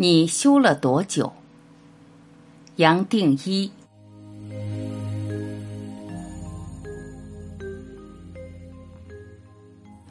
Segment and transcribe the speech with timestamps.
[0.00, 1.32] 你修了多久？
[2.76, 3.68] 杨定一。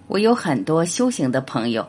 [0.08, 1.88] 我有很多修行的朋友，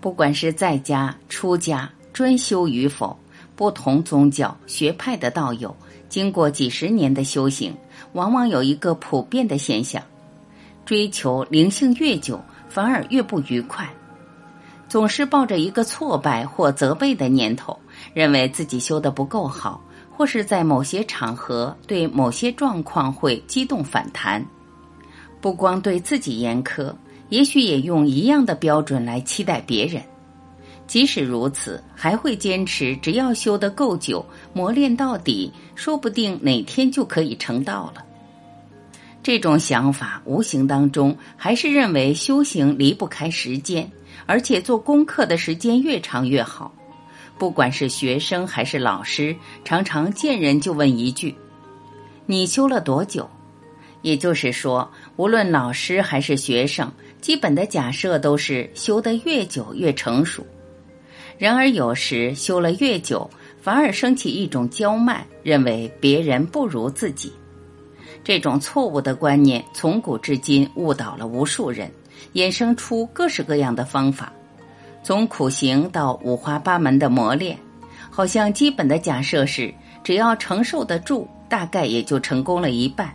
[0.00, 3.18] 不管是在家、出家、专修与否，
[3.56, 5.74] 不同宗教学派的道友，
[6.08, 7.74] 经过几十年的修行，
[8.12, 10.00] 往往有一个普遍的现象：
[10.84, 13.92] 追求灵性越久，反而越不愉快。
[14.96, 17.78] 总是抱着一个挫败或责备的念头，
[18.14, 19.78] 认为自己修的不够好，
[20.10, 24.42] 或是在某些场合对某些状况会激动反弹。
[25.38, 26.90] 不光对自己严苛，
[27.28, 30.02] 也许也用一样的标准来期待别人。
[30.86, 34.24] 即使如此，还会坚持，只要修得够久，
[34.54, 38.02] 磨练到底，说不定哪天就可以成道了。
[39.26, 43.90] 这种想法无形当中还是认为修行离不开时间。
[44.24, 46.72] 而且做功课的时间越长越好，
[47.36, 51.34] 不管是学生还是老师，常常见人就问一句
[52.24, 53.28] ：“你修了多久？”
[54.02, 56.88] 也就是说，无论老师还是学生，
[57.20, 60.46] 基本的假设都是修得越久越成熟。
[61.36, 63.28] 然而有时修了越久，
[63.60, 67.32] 反而升起一种骄慢，认为别人不如自己。
[68.24, 71.90] 这种错误的观念从古至今误导了无数人。
[72.32, 74.32] 衍生出各式各样的方法，
[75.02, 77.56] 从苦行到五花八门的磨练，
[78.10, 79.72] 好像基本的假设是
[80.02, 83.12] 只要承受得住，大概也就成功了一半。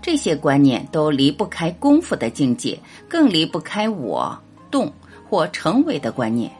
[0.00, 4.38] 这些观念都离不开功夫的境界，更离不开我
[4.70, 4.90] 动
[5.28, 6.50] 或成为的观念。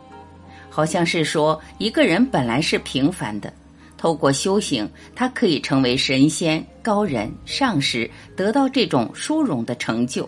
[0.69, 3.53] 好像是说一个人本来是平凡的，
[3.99, 10.27] 透过修行，他可以成为神仙、高人、上师，得到这种殊荣的成就。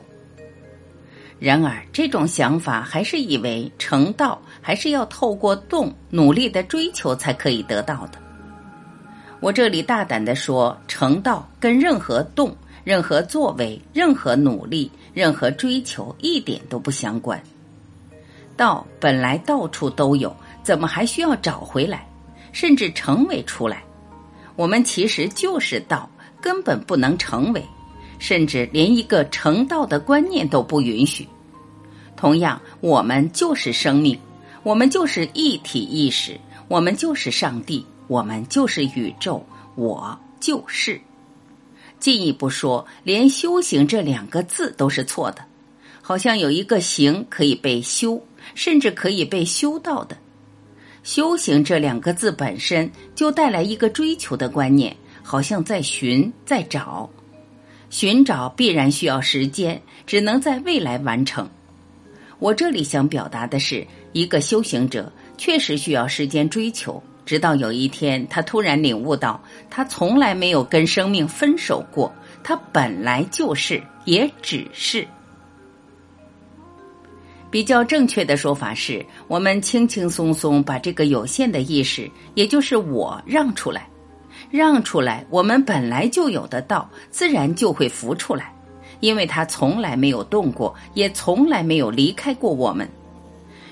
[1.39, 8.19] 然而，这种想法还是以为成道还是要透过动努力的追求才可以得到的。
[9.41, 17.43] 我这里大胆的说，成道跟任何动、任何作为、任何努力、任何追求一点都不相关。
[18.55, 22.06] 道本来到处都有，怎么还需要找回来，
[22.53, 23.83] 甚至成为出来？
[24.56, 27.65] 我们其实就是道，根本不能成为。
[28.19, 31.27] 甚至连一个成道的观念都不允许。
[32.16, 34.19] 同样，我们就是生命，
[34.62, 36.38] 我们就是一体意识，
[36.69, 39.43] 我们就是上帝，我们就是宇宙，
[39.75, 41.00] 我就是。
[41.99, 45.43] 进一步说，连修行这两个字都是错的，
[46.03, 48.22] 好像有一个行可以被修，
[48.55, 50.15] 甚至可以被修到的。
[51.03, 57.09] 修行这两个字本身就带来一个追求的观念，好像在寻，在找。
[57.88, 61.49] 寻找必然需要时间，只能在未来完成。
[62.38, 75.06] 我这里想表达的是，一个修行者确实需要时间追求，直到有一天他突然领悟到，他从来没有跟生命分手过，他本来就是，也只是。
[77.50, 83.88] 比较正确的说法是，我们轻轻松松把这个有限的意识，也就是我让出来。
[84.50, 88.53] 让出来，我们本来就有的道，自然就会浮出来，
[89.00, 92.88] 因为它从来没有动过，也从来没有离开过我们。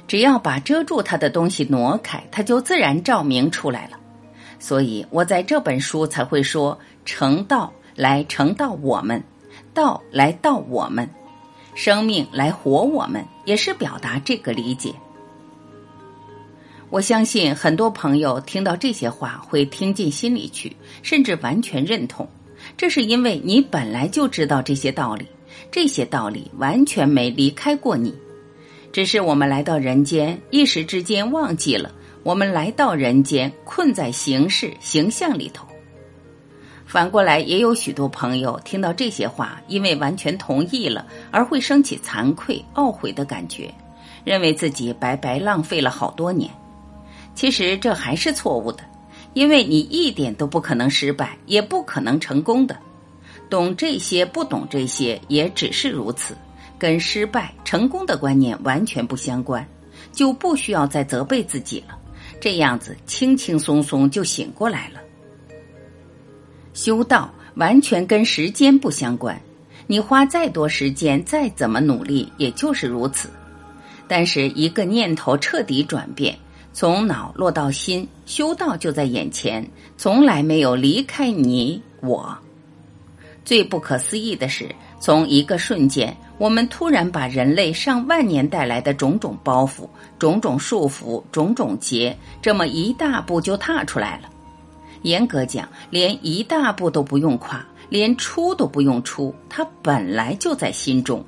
[0.06, 3.98] 只要把遮住它的东西挪开，它就自然照明出来了。
[4.58, 9.22] 所以我在这本书才会说：成道来成道我们，
[9.74, 11.08] 道来道我们，
[11.78, 14.92] 生命来活我们，也是表达这个理解。
[16.90, 22.28] 我相信很多朋友听到这些话会听进心里去，甚至完全认同。
[22.76, 25.24] 这是因为你本来就知道这些道理，
[25.70, 28.12] 这些道理完全没离开过你。
[28.92, 35.64] 只是我们来到人间，一时之间忘记了，我们来到人间困在形式形象里头。
[36.88, 43.70] 反过来，也有许多朋友听到这些话，因为完全同意了，而会升起惭愧、懊悔的感觉，
[44.24, 46.50] 认为自己白白浪费了好多年。
[47.34, 48.82] 其实这还是错误的，
[49.34, 52.74] 因为你一点都不可能失败，也不可能成功的。
[53.50, 56.34] 懂这些不懂这些也只是如此，
[56.78, 59.62] 跟失败成功的观念完全不相关，
[60.10, 61.98] 就不需要再责备自己了。
[62.40, 65.00] 这样子轻轻松松就醒过来了。
[66.78, 69.36] 修道完全跟时间不相关，
[69.88, 73.28] 你花再多时间，再怎么努力，也就是如此。
[74.06, 76.38] 但是一个念头彻底转变。
[76.72, 82.38] 从脑落到心，修道就在眼前，从来没有离开你我。
[83.44, 94.30] 最不可思议的是，从一个瞬间，我们突然把人类上万年带来的种种包袱、种种束缚、种种结，这么一大步就踏出来了。
[95.02, 101.24] 严格讲，连一大步都不用跨，连出都不用出，它本来就在心中。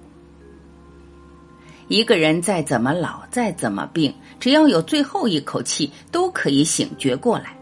[1.89, 7.57] 一个人再怎么老，再怎么病，只要有最后一口气，都可以醒觉过来，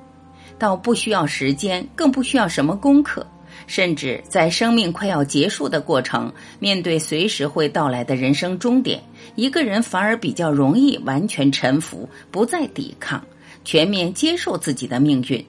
[0.58, 3.26] 倒不需要时间，更不需要什么功课。
[3.66, 9.02] 甚至在生命快要结束的过程，面对随时会到来的人生终点，
[9.34, 13.22] 一个人反而比较容易完全臣服，不再抵抗，
[13.64, 15.44] 全面接受自己的命运。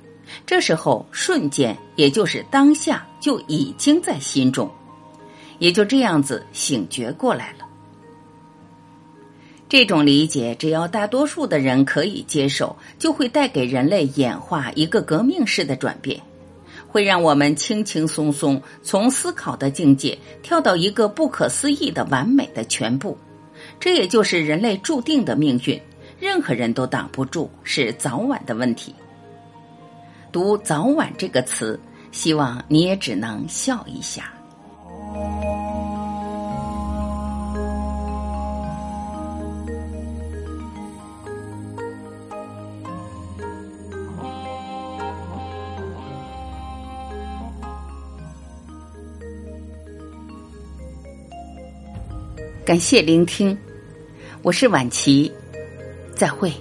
[0.46, 4.70] 这时候，瞬间，也就是当下，就已经在心中，
[5.60, 7.66] 也就这样子醒觉过来了。
[9.68, 16.20] 这种理解，只要大多数的人可以接受，就会带给人类演化一个革命式的转变。
[16.88, 23.16] 会让我们轻轻松松从思考的境界跳到一个不可思议的完美的全部，
[23.80, 25.80] 这也就是人类注定的命运，
[26.20, 28.96] 任何人都挡不住，是早晚的问题。
[30.32, 31.80] 读“早晚”这个词，
[32.12, 34.32] 希望你也只能笑一下。
[52.66, 53.58] 感谢聆听，
[54.44, 55.32] 我是晚琪，
[56.16, 56.54] 再会。